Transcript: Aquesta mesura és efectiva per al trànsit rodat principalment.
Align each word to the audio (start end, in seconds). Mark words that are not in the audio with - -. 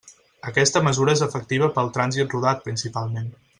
Aquesta 0.51 0.81
mesura 0.87 1.13
és 1.17 1.21
efectiva 1.27 1.69
per 1.77 1.83
al 1.83 1.93
trànsit 1.99 2.35
rodat 2.37 2.67
principalment. 2.67 3.33